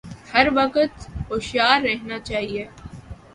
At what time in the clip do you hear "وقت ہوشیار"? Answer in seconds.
0.55-1.81